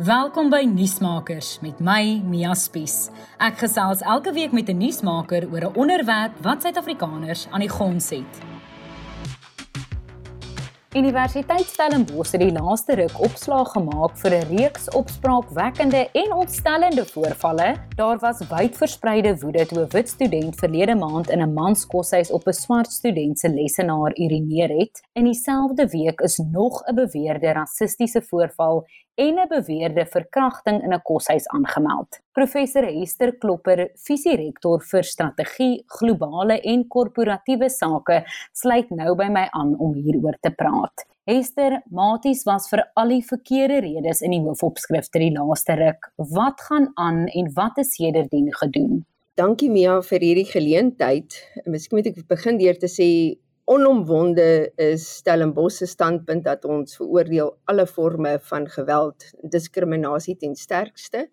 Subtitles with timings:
[0.00, 3.10] Welkom by Nuusmakers met my Mia Spies.
[3.36, 8.08] Ek gesels elke week met 'n nuusmaker oor 'n onderwerp wat Suid-Afrikaners aan die gons
[8.08, 8.40] het.
[10.96, 17.76] Universiteit Stellenbosch het die laaste ruk opslaag gemaak vir 'n reeks opspraakwekkende en ontstellende voorvalle.
[17.96, 22.46] Daar was wyd verspreide woede toe 'n wit student verlede maand in 'n manskoshuis op
[22.46, 25.02] 'n swart student se lesenaar urineer het.
[25.12, 31.02] In dieselfde week is nog 'n beweerde rassistiese voorval en 'n beweerde verkrachting in 'n
[31.02, 32.20] koshuis aangemeld.
[32.32, 39.78] Professor Hester Klopper, visierektor vir strategie, globale en korporatiewe sake, sluit nou by my aan
[39.78, 41.06] om hieroor te praat.
[41.24, 46.08] Hester, Maties was vir al die verkeerde redes in die hoofopskrifte die laaste ruk.
[46.16, 49.04] Wat gaan aan en wat is sedertdien gedoen?
[49.38, 51.36] Dankie Mia vir hierdie geleentheid.
[51.66, 53.06] Miskien moet ek begin deur te sê
[53.70, 61.28] onomwonde is Stellenbosch se standpunt dat ons veroordeel alle forme van geweld, diskriminasie ten sterkste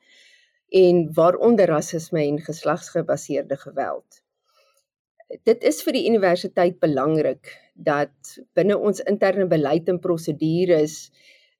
[0.69, 4.21] en waaronder rasisme en geslagsgebaseerde geweld.
[5.49, 11.07] Dit is vir die universiteit belangrik dat binne ons interne beleid en prosedures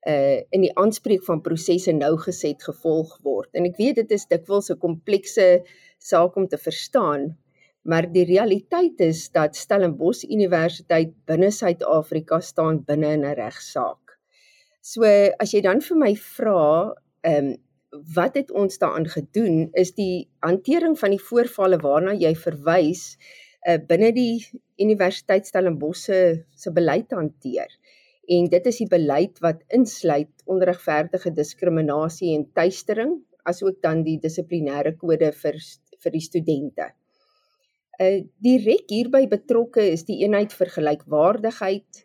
[0.08, 3.50] uh in die aanspreek van prosesse nougeset gevolg word.
[3.58, 5.66] En ek weet dit is dikwels 'n komplekse
[5.98, 7.34] saak om te verstaan,
[7.88, 14.18] maar die realiteit is dat Stellenbosch Universiteit binne Suid-Afrika staan binne 'n regsaak.
[14.82, 15.04] So
[15.40, 16.94] as jy dan vir my vra,
[17.24, 17.56] ehm um,
[18.16, 23.18] wat het ons daaraan gedoen is die hantering van die voorvalle waarna jy verwys
[23.68, 24.44] uh, binne die
[24.84, 27.72] Universiteit Stellenbosch se se beleid hanteer.
[28.28, 34.98] En dit is die beleid wat insluit onregverdige diskriminasie en tuistering, asook dan die dissiplinêre
[35.00, 35.62] kode vir
[36.04, 36.92] vir die studente.
[37.98, 42.04] Uh direk hierby betrokke is die eenheid vir gelykwaardigheid,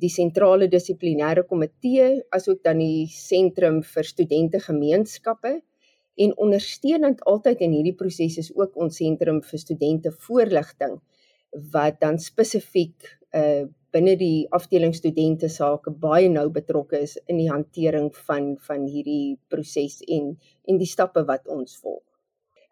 [0.00, 5.58] die sentrale dissiplinêre komitee, asook dan die sentrum vir studente gemeenskappe
[6.16, 10.96] en ondersteunend altyd in hierdie proses is ook ons sentrum vir studente voorligting
[11.72, 13.66] wat dan spesifiek uh
[13.96, 19.38] binne die afdeling studente sake baie nou betrokke is in die hantering van van hierdie
[19.52, 20.34] proses en
[20.68, 22.02] en die stappe wat ons volg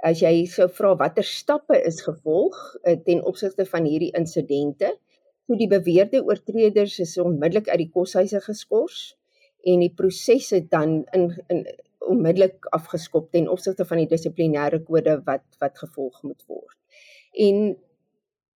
[0.05, 4.93] as jy sou vra watter stappe is gevolg uh, ten opsigte van hierdie insidente,
[5.49, 9.15] toe die beweerde oortreders is onmiddellik uit die koshuise geskort
[9.65, 11.65] en die prosesse dan in in
[12.05, 16.77] onmiddellik afgeskop ten opsigte van die dissiplinêre kode wat wat gevolg moet word.
[17.47, 17.77] En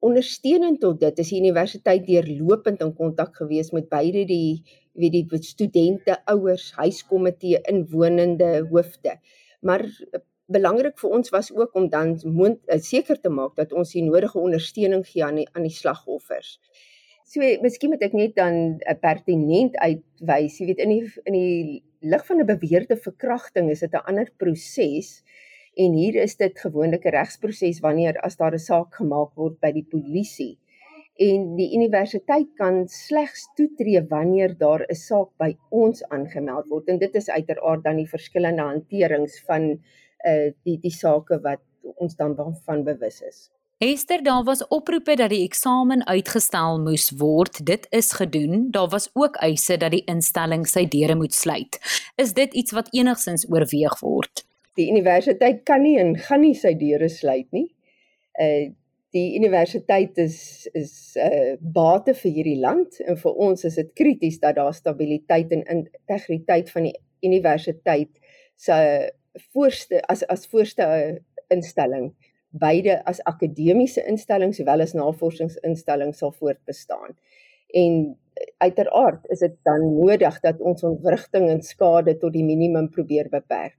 [0.05, 4.61] ondersteunend tot dit is die universiteit deurlopend in kontak gewees met beide die
[4.99, 9.17] weet die studente, ouers, huiskomitee, inwonende hoofde.
[9.63, 9.87] Maar
[10.49, 14.05] belangrik vir ons was ook om dan moond, uh, seker te maak dat ons die
[14.05, 16.57] nodige ondersteuning gee aan die aan die slagoffers.
[17.29, 21.37] So miskien moet ek net dan 'n uh, pertinent uitwys, jy weet in die in
[21.37, 25.23] die lig van 'n beweerde verkrachting is dit 'n ander proses
[25.77, 29.73] en hier is dit gewoonlik 'n regsproses wanneer as daar 'n saak gemaak word by
[29.73, 30.59] die polisie.
[31.19, 36.99] En die universiteit kan slegs toetree wanneer daar 'n saak by ons aangemeld word en
[36.99, 39.83] dit is uiteraard dan die verskillende hanterings van
[40.27, 41.63] uh die die sake wat
[41.97, 43.49] ons dan van bewus is.
[43.79, 47.61] Hester, daar was oproepe dat die eksamen uitgestel moes word.
[47.67, 48.71] Dit is gedoen.
[48.75, 51.79] Daar was ook eise dat die instelling sy deure moet sluit.
[52.19, 54.43] Is dit iets wat enigsins oorweeg word?
[54.75, 57.69] Die universiteit kan nie en gaan nie sy deure sluit nie.
[58.35, 58.75] Uh
[59.17, 63.93] die universiteit is is 'n uh, bate vir hierdie land en vir ons is dit
[63.95, 68.11] krities dat daar stabiliteit en integriteit van die universiteit
[68.57, 68.75] se
[69.53, 71.17] voorste as as voorste uh,
[71.55, 72.13] instelling
[72.51, 77.17] beide as akademiese instellings sowel as navorsingsinstellings sal voortbestaan.
[77.77, 82.91] En uh, uiteraard is dit dan nodig dat ons ontwrigting en skade tot die minimum
[82.91, 83.79] probeer beperk.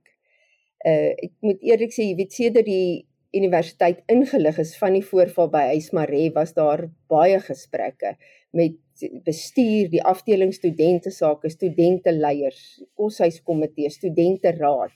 [0.86, 3.06] Uh ek moet eerlik sê, jy weet sedert die
[3.36, 8.16] universiteit ingelig is van die voorval by Huismaree was daar baie gesprekke
[8.58, 8.78] met
[9.26, 14.96] bestuur, die afdeling studente sake, studente leiers, koshuiskomitee, studente raad.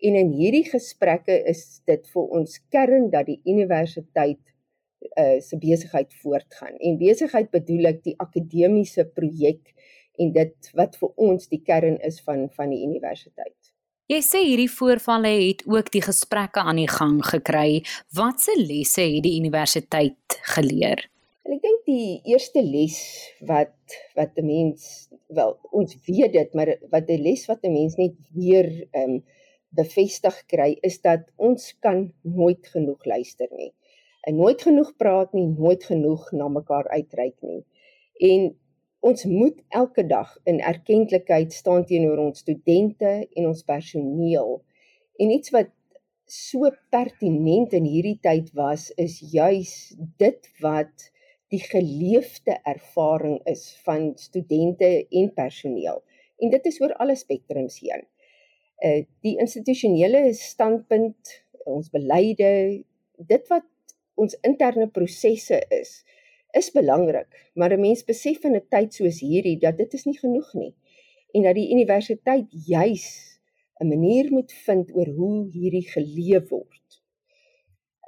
[0.00, 4.40] En in hierdie gesprekke is dit vir ons kern dat die universiteit
[5.16, 6.76] uh se besigheid voortgaan.
[6.76, 9.72] En besigheid bedoel ek die akademiese projek
[10.20, 13.56] en dit wat vir ons die kern is van van die universiteit.
[14.10, 17.82] Jy sê hierdie voorvalle het ook die gesprekke aan die gang gekry.
[18.16, 21.04] Watse lesse het die universiteit geleer?
[21.46, 22.98] En ek dink die eerste les
[23.46, 27.96] wat wat 'n mens wel ons weet dit, maar wat 'n les wat 'n mens
[27.96, 29.22] net weer ehm um,
[29.76, 33.70] bevestig kry is dat ons kan nooit genoeg luister nie.
[34.28, 37.62] En nooit genoeg praat nie, nooit genoeg na mekaar uitreik nie.
[38.30, 38.50] En
[39.00, 44.58] ons moet elke dag in erkenklikheid staan teenoor ons studente en ons personeel.
[45.20, 45.72] En iets wat
[46.30, 49.72] so pertinent in hierdie tyd was is juis
[50.20, 51.08] dit wat
[51.50, 56.04] die geleefde ervaring is van studente en personeel.
[56.38, 58.04] En dit is oor alle spektrums heen.
[58.80, 61.34] Uh die institusionele standpunt,
[61.68, 62.50] ons beleide,
[63.28, 63.66] dit wat
[64.20, 66.00] ons interne prosesse is,
[66.56, 70.18] is belangrik, maar 'n mens besef in 'n tyd soos hierdie dat dit is nie
[70.18, 70.74] genoeg nie
[71.34, 73.06] en dat die universiteit juis
[73.80, 76.86] 'n manier moet vind oor hoe hierdie geleef word.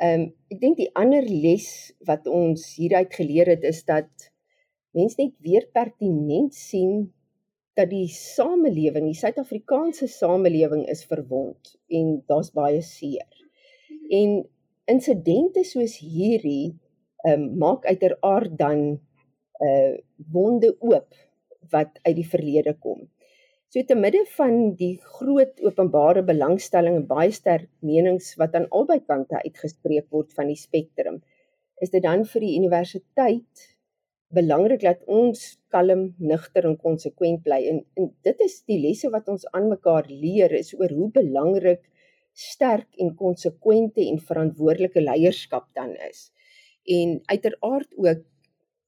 [0.00, 4.10] Ehm um, ek dink die ander les wat ons hieruit geleer het is dat
[4.90, 7.12] mense net weer pertinent sien
[7.78, 13.28] dat die samelewing, die Suid-Afrikaanse samelewing is verwond en daar's baie seer.
[14.12, 14.42] En
[14.90, 16.74] insidente soos hierdie
[17.28, 18.86] um, maak uiteraard dan
[19.62, 19.94] uh
[20.32, 21.14] wonde oop
[21.70, 23.06] wat uit die verlede kom.
[23.72, 28.98] So te midde van die groot openbare belangstelling en baie sterk menings wat aan albei
[29.00, 31.22] kante uitgespreek word van die spektrum,
[31.80, 33.71] is dit dan vir die universiteit
[34.32, 37.60] belangrik dat ons kalm, nugter en konsekwent bly.
[37.68, 41.84] En, en dit is die lesse wat ons aan mekaar leer is oor hoe belangrik
[42.32, 46.30] sterk en konsekwente en verantwoordelike leierskap dan is
[46.84, 48.22] en uiteraard ook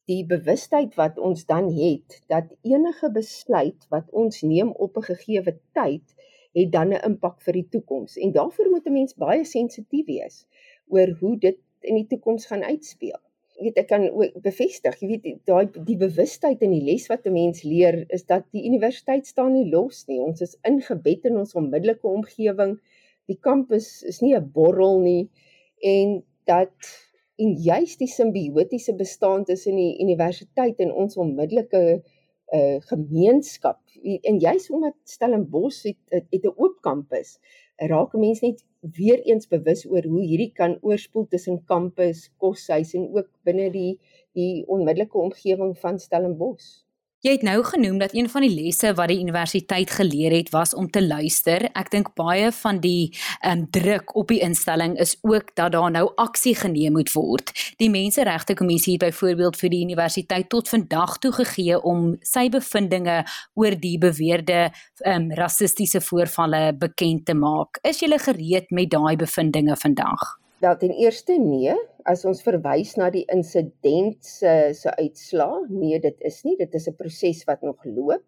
[0.05, 5.59] die bewustheid wat ons dan het dat enige besluit wat ons neem op 'n gegeewe
[5.73, 6.15] tyd
[6.53, 10.47] het dan 'n impak vir die toekoms en daarvoor moet 'n mens baie sensitief wees
[10.87, 13.21] oor hoe dit in die toekoms gaan uitspeel.
[13.55, 17.27] Jy weet ek kan ook bevestig, jy weet daai die bewustheid en die les wat
[17.27, 20.21] 'n mens leer is dat die universiteit staan nie los nie.
[20.21, 22.79] Ons is ingebed in ons onmiddellike omgewing.
[23.31, 25.29] Die kampus is nie 'n borrel nie
[25.83, 26.75] en dat
[27.39, 32.03] en juis die simbiotiese bestaan tussen die universiteit en ons onmiddellike
[32.53, 33.81] uh gemeenskap
[34.23, 37.39] en juis omdat Stellenbosch het het 'n oop kampus
[37.77, 43.09] raak mense net weer eens bewus oor hoe hierdie kan oorspoel tussen kampus, koshuis en
[43.17, 43.99] ook binne die
[44.35, 46.84] die onmiddellike omgewing van Stellenbosch.
[47.25, 50.75] Jy het nou genoem dat een van die lesse wat die universiteit geleer het was
[50.77, 51.63] om te luister.
[51.73, 53.15] Ek dink baie van die
[53.49, 57.55] um, druk op die instelling is ook dat daar nou aksie geneem moet word.
[57.81, 63.23] Die Menseregte Kommissie het byvoorbeeld vir die universiteit tot vandag toe gegee om sy bevindinge
[63.57, 64.69] oor die beweerde
[65.09, 67.81] um, rassistiese voorvalle bekend te maak.
[67.89, 70.44] Is jy gereed met daai bevindinge vandag?
[70.65, 71.73] Wel ten eerste nee,
[72.09, 76.87] as ons verwys na die insident se se uitslaa, nee, dit is nie, dit is
[76.89, 78.25] 'n proses wat nog loop.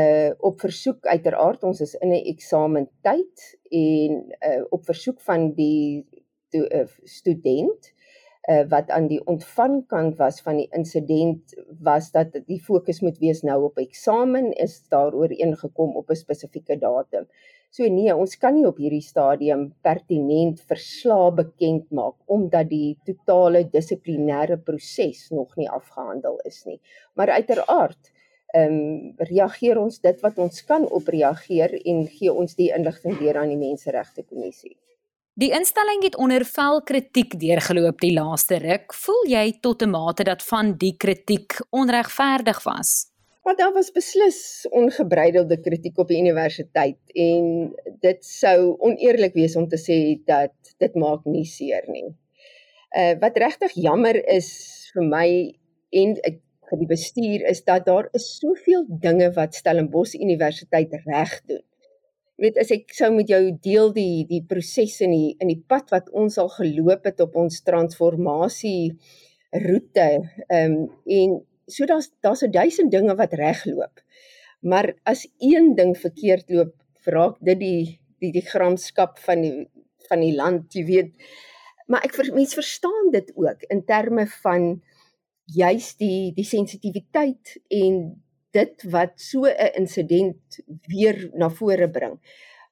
[0.00, 3.44] Uh op versoek uiteraard ons is in 'n eksamentyd
[3.82, 4.12] en
[4.48, 6.06] uh op versoek van die
[6.48, 7.92] to, uh, student
[8.48, 13.42] uh wat aan die ontvangkant was van die insident was dat die fokus moet wees
[13.42, 17.28] nou op eksamen is daar ooreengekom op 'n spesifieke datum.
[17.72, 23.62] So nee, ons kan nie op hierdie stadium pertinent verslae bekend maak omdat die totale
[23.72, 26.80] dissiplinêre proses nog nie afgehandel is nie.
[27.16, 28.12] Maar uiteraard
[28.52, 33.16] ehm um, reageer ons dit wat ons kan op reageer en gee ons die inligting
[33.16, 34.76] weer aan die Menseregte Kommissie.
[35.32, 38.92] Die instelling het onder vel kritiek deurgeloop die laaste ruk.
[38.92, 43.11] Voel jy tot 'n mate dat van die kritiek onregverdig was?
[43.42, 47.72] Maar daar was beslis ongebreidelde kritiek op die universiteit en
[48.04, 52.06] dit sou oneerlik wees om te sê dat dit maak nie seer nie.
[52.94, 54.52] Uh wat regtig jammer is
[54.94, 55.26] vir my
[56.02, 56.38] en ek
[56.70, 61.64] vir die bestuur is dat daar is soveel dinge wat Stellenbosch Universiteit reg doen.
[62.38, 65.62] Jy weet as ek sou met jou deel die die prosesse in die in die
[65.68, 68.94] pad wat ons al geloop het op ons transformasie
[69.66, 70.10] roete
[70.46, 74.02] ehm um, en so daar's daar's 'n duisend dinge wat regloop.
[74.60, 79.68] Maar as een ding verkeerd loop, vraak dit die die die gramskap van die
[80.08, 81.12] van die land, jy weet.
[81.86, 84.82] Maar ek vir mense verstaan dit ook in terme van
[85.44, 92.20] juis die die sensitiwiteit en dit wat so 'n insident weer na vore bring.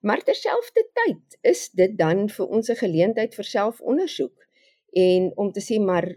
[0.01, 4.47] Maar terselfdertyd is dit dan vir ons 'n geleentheid vir selfondersoek
[4.93, 6.17] en om te sê maar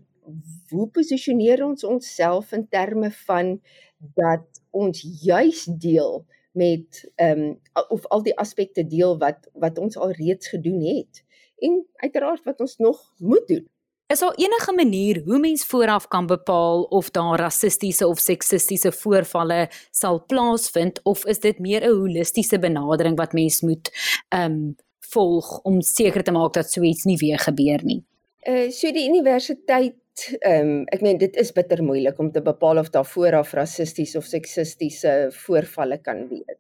[0.70, 3.62] hoe posisioneer ons onsself in terme van
[3.98, 9.98] dat ons juis deel met ehm um, of al die aspekte deel wat wat ons
[9.98, 11.24] al reeds gedoen het
[11.58, 13.68] en uiteraard wat ons nog moet doen.
[14.08, 19.70] Is daar enige manier hoe mens vooraf kan bepaal of daar rassistiese of seksistiese voorvalle
[19.92, 23.92] sal plaasvind of is dit meer 'n holistiese benadering wat mens moet
[24.30, 24.76] ehm um,
[25.14, 28.04] volg om seker te maak dat so iets nie weer gebeur nie?
[28.48, 32.82] Uh so die universiteit ehm um, ek meen dit is bitter moeilik om te bepaal
[32.82, 35.14] of daar vooraf rassisties of seksistiese
[35.46, 36.60] voorvalle kan wees.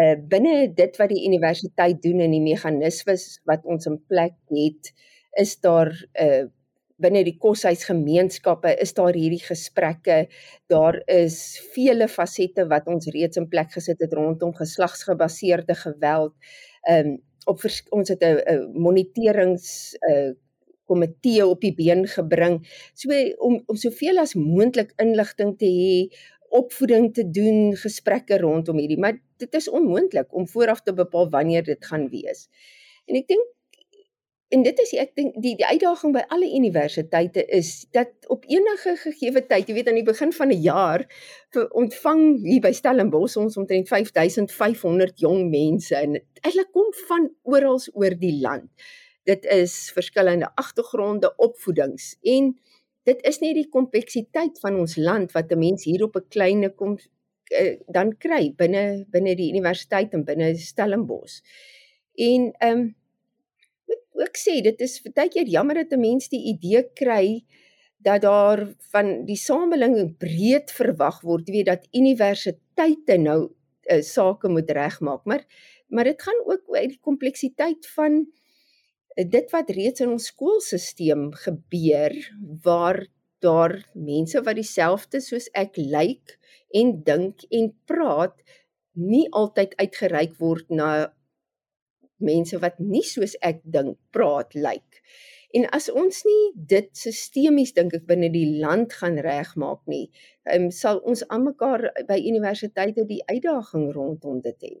[0.00, 4.92] Uh binne dit wat die universiteit doen en die meganismes wat ons in plek het,
[5.44, 5.92] is daar
[6.24, 6.46] uh
[7.00, 10.26] binne die koshuisgemeenskappe is daar hierdie gesprekke.
[10.68, 11.38] Daar is
[11.74, 16.36] vele fasette wat ons reeds in plek gesit het rondom geslagsgebaseerde geweld.
[16.88, 17.18] Ehm um,
[17.48, 17.62] op
[17.96, 20.32] ons het 'n moniterings 'n uh,
[20.90, 22.60] komitee op die been gebring
[23.02, 25.94] so om om soveel as moontlik inligting te hê
[26.60, 31.66] opvoeding te doen gesprekke rondom hierdie maar dit is onmoontlik om vooraf te bepaal wanneer
[31.72, 32.48] dit gaan wees
[33.06, 33.48] en ek dink
[34.50, 38.96] en dit is ek dink die die uitdaging by alle universiteite is dat op enige
[39.04, 41.06] gegee tyd, jy weet aan die begin van 'n jaar
[41.82, 48.14] ontvang hier by Stellenbosch ons omtrent 5500 jong mense en hulle kom van oral oor
[48.18, 48.70] die land.
[49.28, 52.54] Dit is verskillende agtergronde, opvoedings en
[53.08, 56.74] dit is nie die kompleksiteit van ons land wat 'n mens hier op 'n klein
[56.74, 56.98] kom
[57.60, 61.40] uh, dan kry binne binne die universiteit en binne Stellenbosch.
[62.14, 62.94] En ehm um,
[64.20, 67.44] ook sê dit is baie keer jammer dat 'n mens die idee kry
[67.98, 73.52] dat daar van die samelewing breed verwag word, jy weet dat universiteite nou
[73.92, 75.44] uh, sake moet regmaak, maar
[75.88, 78.26] maar dit gaan ook oor die kompleksiteit van
[79.24, 82.14] dit wat reeds in ons skoolstelsel gebeur
[82.64, 83.02] waar
[83.44, 86.36] daar mense wat dieselfde soos ek lyk
[86.76, 88.36] en dink en praat
[89.00, 90.90] nie altyd uitgereik word na
[92.20, 94.64] mense wat nie soos ek dink praat lyk.
[94.64, 95.04] Like.
[95.56, 100.04] En as ons nie dit sistemies dink ek binne die land gaan regmaak nie,
[100.54, 104.74] um, sal ons almekaar by universiteite die uitdaging rondom dit hê.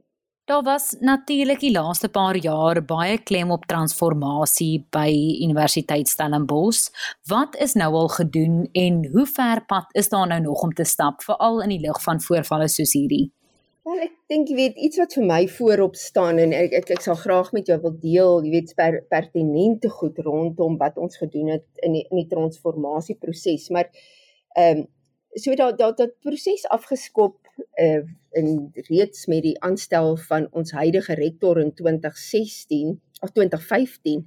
[0.50, 5.10] Daar was natuurlik die laaste paar jaar baie klem op transformasie by
[5.46, 6.88] Universiteit Stellenbosch.
[7.30, 10.84] Wat is nou al gedoen en hoe ver pad is daar nou nog om te
[10.84, 13.28] stap veral in die lig van voorvalle soos hierdie?
[13.86, 17.06] Wel ek dink jy weet iets wat vir my voorop staan en ek ek, ek
[17.06, 21.54] sal graag met jou wil deel, jy weet per, pertinente goed rondom wat ons gedoen
[21.60, 23.86] het in die in die transformasieproses, maar
[24.58, 24.88] ehm um,
[25.38, 27.38] so dat dat dat proses afgeskop
[27.80, 28.02] uh,
[28.38, 34.24] in reeds met die aanstel van ons huidige rektor in 2016 of 2015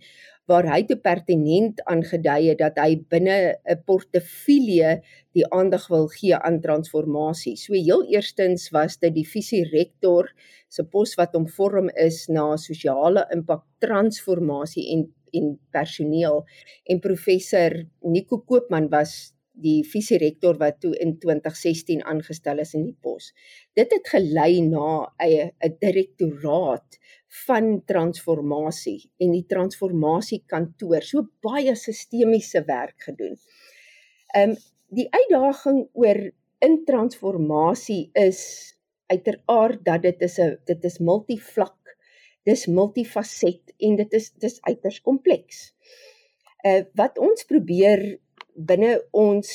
[0.52, 5.00] waar hy te pertinent aangedui het dat hy binne 'n portefeulje
[5.32, 7.56] die aandag wil gee aan transformasie.
[7.56, 10.34] So heel eerstens was dit die visie rektor
[10.68, 16.44] se pos wat omvorm is na sosiale impak transformasie en en personeel
[16.84, 22.88] en professor Nico Koopman was die visie rektor wat toe in 2016 aangestel is in
[22.88, 23.32] die pos.
[23.78, 27.00] Dit het gelei na 'n 'n direktoraat
[27.46, 33.38] van transformasie en die transformasiekantoor so baie sistemiese werk gedoen.
[34.36, 34.56] Ehm um,
[34.94, 36.20] die uitdaging oor
[36.62, 38.42] in transformasie is
[39.10, 41.98] uiteraard dat dit is 'n dit is multivlak,
[42.44, 45.74] dis multifaset en dit is dis uiters kompleks.
[46.66, 48.20] Uh wat ons probeer
[48.56, 49.50] binne ons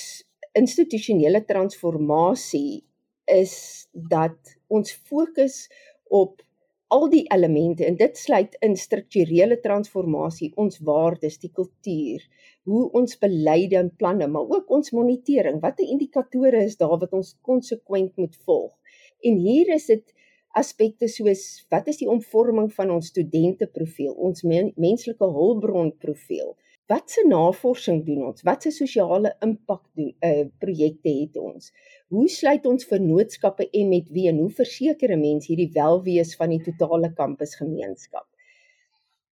[0.59, 2.83] institusionele transformasie
[3.29, 3.55] is
[3.93, 5.67] dat ons fokus
[6.09, 6.43] op
[6.89, 12.23] al die elemente en dit sluit in strukturele transformasie, ons waardes, die kultuur,
[12.69, 17.35] hoe ons beleide en planne, maar ook ons monitering, watter indikatore is daar wat ons
[17.45, 18.73] konsekwent moet volg.
[19.21, 20.15] En hier is dit
[20.57, 26.68] aspekte soos wat is die omvorming van ons studenteprofiel, ons men, menslike hulpbronprofiel, wat
[27.13, 28.43] se navorsing doen ons?
[28.49, 31.73] Wat se sosiale impak doen uh projekte het ons?
[32.09, 36.49] Hoe sluit ons vennootskappe en met wie en hoe verseker 'n mens hierdie welwees van
[36.49, 38.27] die totale kampusgemeenskap?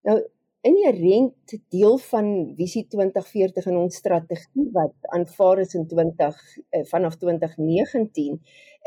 [0.05, 0.21] Nou
[0.67, 6.41] inherent deel van visie 2040 in ons strategie wat aanvaar is in 20
[6.77, 8.41] uh, vanaf 2019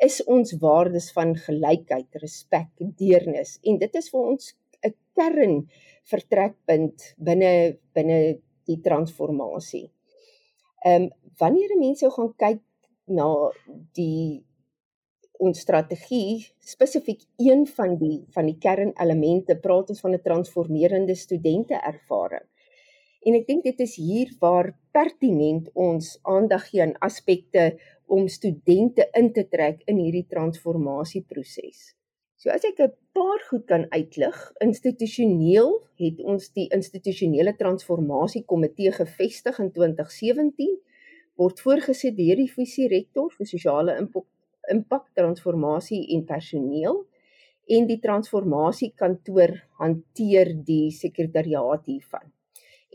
[0.05, 4.53] is ons waardes van gelykheid, respek, deernis en dit is vir ons
[4.85, 5.55] 'n kern
[6.11, 7.53] vertrekpunt binne
[7.93, 8.19] binne
[8.69, 9.88] die transformasie.
[10.85, 11.09] Ehm um,
[11.39, 12.61] wanneer mense gaan kyk
[13.07, 13.27] na
[13.95, 14.43] die
[15.39, 21.75] ons strategie spesifiek een van die van die kernelemente praat ons van 'n transformerende studente
[21.91, 22.47] ervaring.
[23.27, 29.09] En ek dink dit is hier waar pertinent ons aandag gee aan aspekte om studente
[29.13, 31.98] in te trek in hierdie transformasieproses.
[32.39, 38.91] So as ek 'n paar goed kan uitlig, institusioneel het ons die institusionele transformasie komitee
[38.96, 40.77] gevestig in 2017
[41.41, 47.01] word voorgesit deur die visie rektor vir sosiale impak transformasie en personeel
[47.75, 49.51] en die transformasie kantoor
[49.84, 52.24] hanteer die sekretariaat hiervan.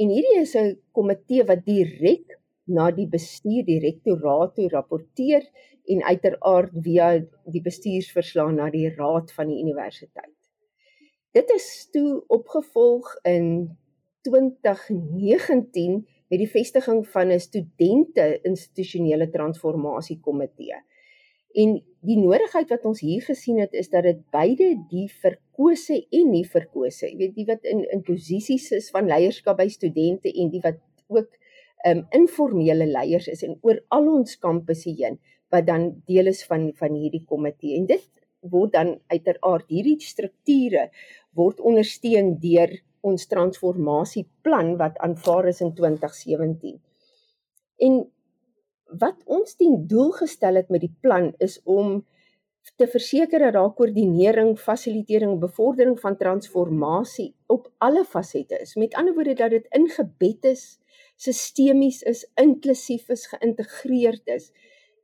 [0.00, 5.44] En hierdie is 'n komitee wat direk na die bestuur direktoraat toe rapporteer
[5.92, 7.08] en uiteraard via
[7.52, 10.32] die bestuursverslag na die raad van die universiteit.
[11.34, 13.76] Dit is toe opgevolg in
[14.24, 20.78] 2019 met die vestiging van 'n studente institusionele transformasie komitee.
[21.54, 26.30] En die nodigheid wat ons hier gesien het is dat dit beide die verkose en
[26.30, 30.50] nie verkose, jy weet die wat in in posisies is van leierskap by studente en
[30.50, 31.30] die wat ook
[31.88, 35.18] um informele leiers is en oor al ons kampusse heen
[35.52, 38.06] wat dan deel is van van hierdie komitee en dit
[38.54, 40.88] word dan uiteraard hierdie strukture
[41.36, 42.72] word ondersteun deur
[43.04, 46.78] ons transformasieplan wat aanvaar is in 2017.
[47.84, 48.00] En
[49.00, 51.98] wat ons ten doel gestel het met die plan is om
[52.80, 58.72] te verseker dat daar koördinering, fasilitering en bevordering van transformasie op alle fasette is.
[58.80, 60.78] Met ander woorde dat dit ingebed is,
[61.16, 64.50] sistemies is, inklusief is, geïntegreerd is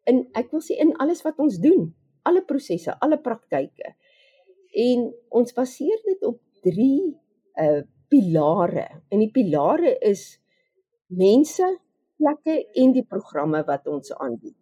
[0.09, 1.88] in ek wil sê in alles wat ons doen,
[2.29, 3.95] alle prosesse, alle praktyke.
[4.76, 5.09] En
[5.40, 6.93] ons baseer dit op 3
[7.67, 8.88] uh pilare.
[9.14, 10.40] En die pilare is
[11.14, 11.67] mense,
[12.19, 14.57] plekke en die programme wat ons aanbied.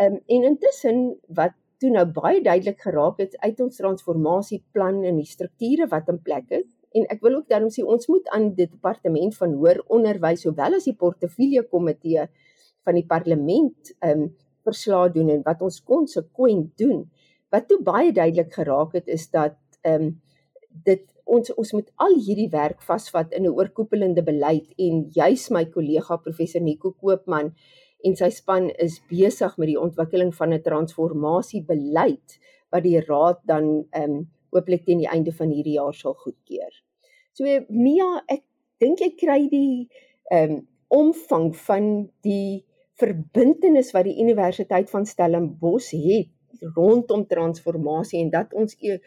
[0.00, 1.02] Um en intussen
[1.36, 1.52] wat
[1.82, 6.48] toe nou baie duidelik geraak het uit ons transformasieplan en die strukture wat in plek
[6.62, 10.44] is en ek wil ook daarom sê ons moet aan die departement van hoër onderwys
[10.46, 12.26] sowel as die portefeulje komitee
[12.84, 14.30] van die parlement um
[14.66, 17.04] verslae doen en wat ons konsekwent doen.
[17.52, 20.12] Wat toe baie duidelik geraak het is dat ehm um,
[20.86, 25.64] dit ons ons moet al hierdie werk vasvat in 'n oorkoepelende beleid en juis my
[25.64, 27.52] kollega professor Nico Koopman
[28.04, 32.38] en sy span is besig met die ontwikkeling van 'n transformasiebeleid
[32.70, 36.72] wat die raad dan ehm um, hooplik teen die einde van hierdie jaar sal goedkeur.
[37.32, 38.44] So Mia, ek
[38.82, 39.88] dink jy kry die
[40.30, 40.60] ehm um,
[40.92, 41.86] omvang van
[42.20, 42.64] die
[43.00, 46.28] verbintenis wat die Universiteit van Stellenbosch het
[46.76, 48.98] rondom transformasie en dat ons e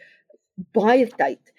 [0.74, 1.52] baie tyd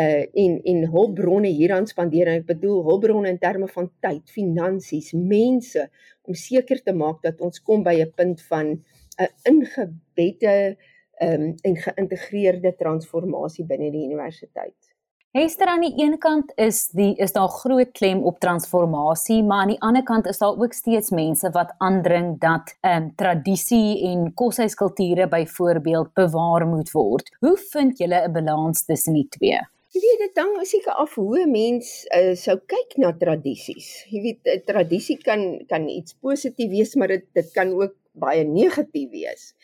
[0.00, 5.12] uh en en hulpbronne hieraan spandeer en ek bedoel hulpbronne in terme van tyd, finansies,
[5.14, 5.84] mense
[6.26, 8.72] om seker te maak dat ons kom by 'n punt van
[9.20, 10.76] 'n ingebedde
[11.20, 14.94] um en geïntegreerde transformasie binne die universiteit.
[15.34, 19.72] Hester aan die een kant is die is daar groot klem op transformasie, maar aan
[19.72, 24.28] die ander kant is daar ook steeds mense wat aandring dat ehm um, tradisie en
[24.34, 27.34] koshuiskulture byvoorbeeld bewaar moet word.
[27.40, 29.58] Hoe vind julle 'n balans tussen die twee?
[29.94, 34.06] Jy weet dit hang seker af hoe 'n mens uh, sou kyk na tradisies.
[34.10, 38.44] Jy weet 'n tradisie kan kan iets positief wees, maar dit dit kan ook baie
[38.44, 39.54] negatief wees.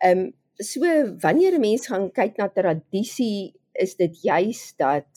[0.00, 0.80] Ehm um, so
[1.22, 5.08] wanneer 'n mens gaan kyk na tradisie is dit juis dat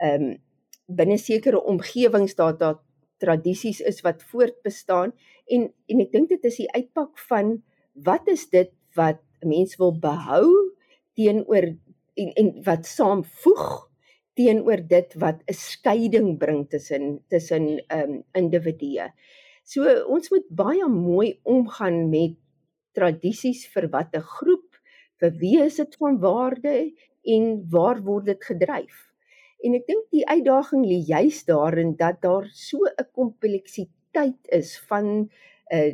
[0.00, 0.40] ehm um,
[0.86, 2.78] binne sekere omgewings daar daar
[3.18, 5.12] tradisies is wat voortbestaan
[5.46, 7.62] en en ek dink dit is die uitpak van
[7.94, 10.46] wat is dit wat mense wil behou
[11.14, 11.66] teenoor
[12.14, 13.88] en en wat saamvoeg
[14.34, 19.12] teenoor dit wat 'n skeiding bring tussen tussen ehm um, individue.
[19.64, 22.34] So ons moet baie mooi omgaan met
[22.92, 24.71] tradisies vir watter groep,
[25.22, 26.76] vir wie is dit van waarde
[27.22, 29.08] en waar word dit gedryf?
[29.62, 35.30] En ek dink die uitdaging lê juis daarin dat daar so 'n kompleksiteit is van
[35.70, 35.92] uh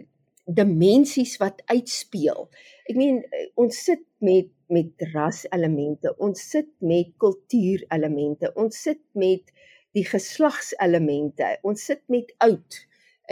[0.48, 2.48] dimensies wat uitspeel.
[2.88, 8.82] Ek meen uh, ons sit met met ras elemente, ons sit met kultuur elemente, ons
[8.82, 9.52] sit met
[9.96, 12.80] die geslags elemente, ons sit met oud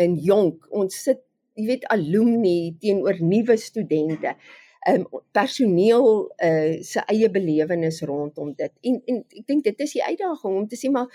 [0.01, 1.21] en jonk, ons sit
[1.57, 4.33] jy weet alumni teenoor nuwe studente
[4.91, 6.09] um, personeel
[6.43, 8.73] uh, se eie belewenis rondom dit.
[8.91, 11.11] En en ek dink dit is die uitdaging om te sê maar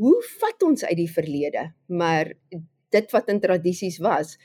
[0.00, 2.32] hoe vat ons uit die verlede, maar
[2.92, 4.36] dit wat in tradisies was,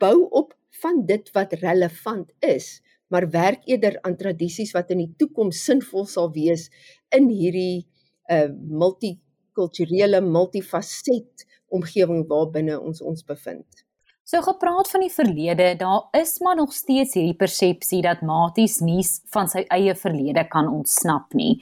[0.00, 2.78] bou op van dit wat relevant is,
[3.10, 6.68] maar werk eerder aan tradisies wat in die toekoms sinvol sal wees
[7.16, 7.86] in hierdie
[8.30, 13.84] uh multikulturele, multifaset omgewing waarbinne ons ons bevind.
[14.30, 19.02] So gepraat van die verlede, daar is maar nog steeds hierdie persepsie dat Maties nie
[19.34, 21.56] van sy eie verlede kan ontsnap nie.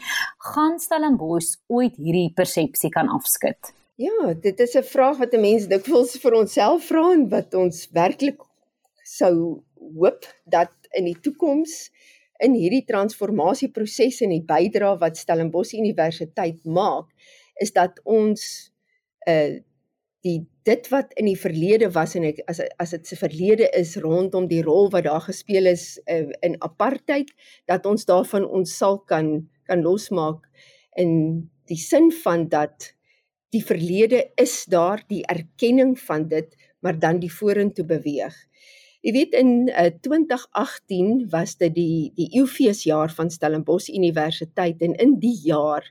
[0.50, 3.70] Gaan Stellenbosch ooit hierdie persepsie kan afskud?
[3.96, 7.88] Ja, dit is 'n vraag wat 'n mens dikwels vir onsself vra en wat ons
[7.92, 8.44] werklik
[9.04, 9.62] sou
[9.96, 11.90] hoop dat in die toekoms
[12.38, 17.06] in hierdie transformasieproses en die bydrae wat Stellenbosch Universiteit maak,
[17.56, 18.70] is dat ons
[19.26, 19.62] 'n uh, eh,
[20.26, 23.96] die dit wat in die verlede was en ek as as dit se verlede is
[24.02, 27.30] rondom die rol wat daar gespeel is uh, in apartheid
[27.70, 30.48] dat ons daarvan ons sal kan kan losmaak
[30.98, 31.12] in
[31.70, 32.92] die sin van dat
[33.54, 38.34] die verlede is daar die erkenning van dit maar dan die vorentoe beweeg.
[39.02, 44.96] Jy weet in uh, eh, 2018 was dit die die eeufeesjaar van Stellenbosch Universiteit en
[44.98, 45.86] in die jaar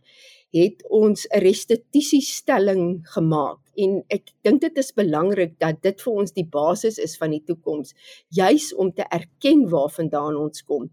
[0.55, 6.31] het ons 'n restituisiestelling gemaak en ek dink dit is belangrik dat dit vir ons
[6.31, 7.93] die basis is van die toekoms
[8.29, 10.89] juis om te erken waarvandaan ons kom.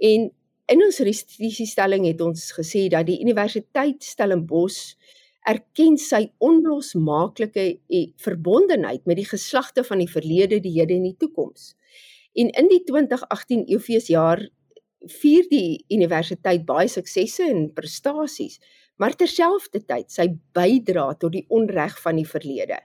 [0.00, 0.30] En
[0.68, 4.96] in ons restituisiestelling het ons gesê dat die Universiteit Stellenbosch
[5.48, 11.16] erken sy onlosmaaklike eh, verbondenheid met die geslagte van die verlede, die hede en die
[11.16, 11.74] toekoms.
[12.36, 14.44] En in die 2018 Eufeesjaar
[15.08, 18.58] vier die universiteit baie suksesse en prestasies,
[18.98, 22.80] maar terselfdertyd sy bydra tot die onreg van die verlede.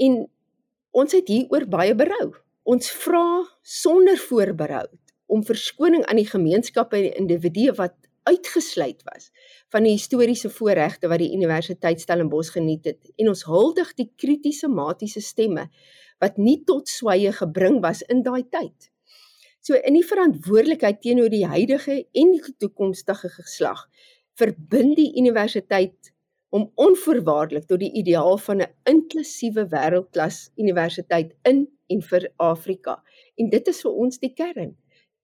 [0.00, 0.24] En
[0.94, 2.32] ons het hieroor baie berou.
[2.64, 4.86] Ons vra sonder voorberou
[5.26, 9.28] om verskoning aan die gemeenskappe en individue wat uitgesluit was
[9.72, 14.70] van die historiese voorregte wat die Universiteit Stellenbosch geniet het en ons huldig die kritiese
[14.72, 15.68] matiese stemme
[16.24, 18.90] wat nie tot sweye gebring was in daai tyd.
[19.64, 23.86] So in die verantwoordelikheid teenoor die huidige en die toekomstige geslag
[24.38, 26.12] verbind die universiteit
[26.54, 33.02] om onvoorwaardelik tot die ideaal van 'n inklusiewe wêreldklas universiteit in en vir Afrika.
[33.36, 34.76] En dit is vir ons die kern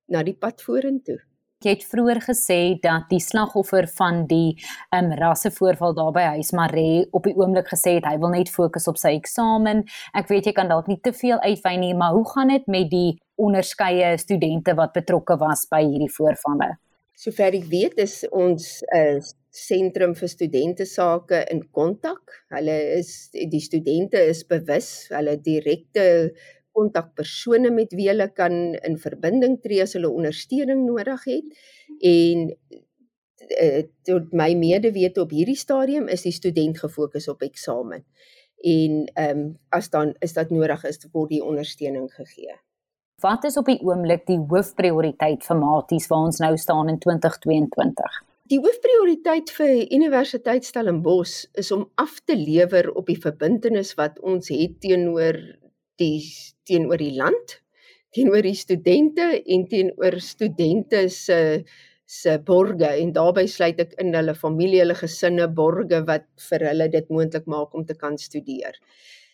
[0.08, 1.20] na die pad vorentoe.
[1.60, 4.56] Jy het vroeër gesê dat die slagoffer van die
[4.96, 8.88] um, rassevoorval daar by huis Maree op die oomblik gesê het hy wil net fokus
[8.88, 9.84] op sy eksamen.
[10.16, 12.88] Ek weet jy kan dalk nie te veel uitwy nie, maar hoe gaan dit met
[12.90, 16.78] die onderskeie studente wat betrokke was by hierdie voorvalle?
[17.20, 22.22] Sover ek weet is ons 'n uh, sentrum vir studente sake in kontak.
[22.54, 26.04] Hulle is die studente is bewus, hulle direkte
[26.72, 28.54] kontakpersone met wie hulle kan
[28.88, 31.60] in verbinding tree as hulle ondersteuning nodig het
[32.12, 32.46] en
[33.64, 38.06] uh, tot my medewete op hierdie stadium is die student gefokus op eksamen
[38.64, 39.44] en ehm um,
[39.76, 42.56] as dan is dit nodig is word die ondersteuning gegee.
[43.20, 48.14] Wat is op die oomblik die hoofprioriteit vir Maties waar ons nou staan in 2022?
[48.48, 54.48] Die hoofprioriteit vir Universiteit Stellenbosch is om af te lewer op die verbintenis wat ons
[54.48, 55.36] het teenoor
[56.00, 56.22] die
[56.64, 57.58] teenoor die land,
[58.16, 61.40] teenoor die studente en teenoor studente se
[62.10, 66.88] se borge en daarbey sluit ek in hulle familie, hulle gesinne borge wat vir hulle
[66.90, 68.80] dit moontlik maak om te kan studeer.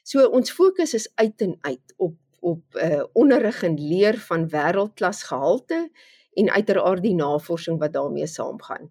[0.04, 5.22] So ons fokus is uit en uit op op uh onderrig en leer van wêreldklas
[5.30, 5.90] gehalte
[6.36, 8.90] en uiteraard die navorsing wat daarmee saamgaan.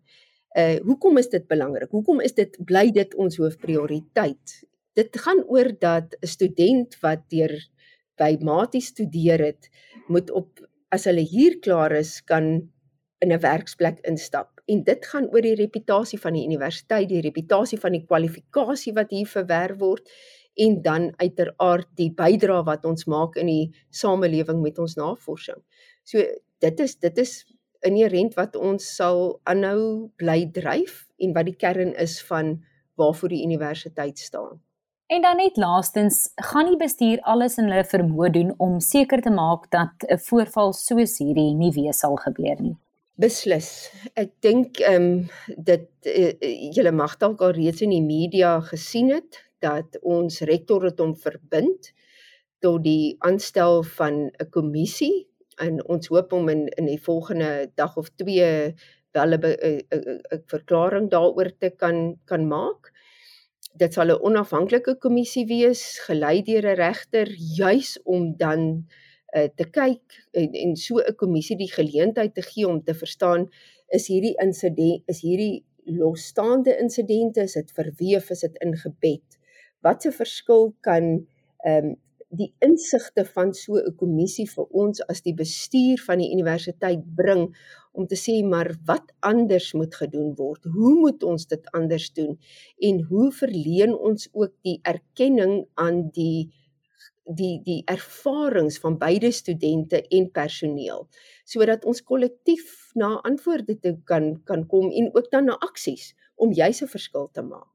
[0.58, 1.92] Uh hoekom is dit belangrik?
[1.92, 4.64] Hoekom is dit bly dit ons hoofprioriteit?
[4.96, 7.56] Dit gaan oor dat 'n student wat deur
[8.18, 9.70] by Mati studeer het,
[10.08, 12.72] moet op as hulle hier klaar is kan
[13.20, 14.62] in 'n werksplek instap.
[14.66, 19.10] En dit gaan oor die reputasie van die universiteit, die reputasie van die kwalifikasie wat
[19.10, 20.10] hier verwerf word
[20.56, 25.60] en dan uiteraard die bydrae wat ons maak in die samelewing met ons navorsing.
[26.04, 26.24] So
[26.64, 27.34] dit is dit is
[27.86, 32.58] inherent wat ons sal aanhou bly dryf en wat die kern is van
[32.96, 34.62] waarvoor die universiteit staan.
[35.08, 39.30] En dan net laastens, gaan die bestuur alles in hulle vermoë doen om seker te
[39.30, 42.78] maak dat 'n voorval soos hierdie nie weer sal gebeur nie.
[43.16, 43.92] Beslis.
[44.16, 46.32] Ek dink ehm um, dit uh,
[46.76, 51.16] julle mag dalk al reeds in die media gesien het dat ons rektor het hom
[51.16, 51.92] verbind
[52.60, 55.28] tot die aanstel van 'n kommissie
[55.62, 58.76] en ons hoop om in in die volgende dag of twee
[59.12, 59.44] wel 'n
[60.34, 62.92] 'n verklaring daaroor te kan kan maak.
[63.76, 68.86] Dit sal 'n onafhanklike kommissie wees gelei deur 'n regter juis om dan
[69.36, 73.48] uh, te kyk en, en so 'n kommissie die geleentheid te gee om te verstaan
[73.88, 79.40] is hierdie insident is hierdie losstaande insidente is dit verweef is dit ingebed
[79.86, 81.06] wat 'n verskil kan
[81.66, 81.96] ehm um,
[82.36, 87.44] die insigte van so 'n kommissie vir ons as die bestuur van die universiteit bring
[87.94, 90.64] om te sê maar wat anders moet gedoen word?
[90.64, 92.38] Hoe moet ons dit anders doen?
[92.80, 96.52] En hoe verleen ons ook die erkenning aan die
[97.26, 101.08] die die ervarings van beide studente en personeel
[101.46, 106.54] sodat ons kollektief na antwoorde te kan kan kom en ook dan na aksies om
[106.54, 107.75] juis 'n verskil te maak.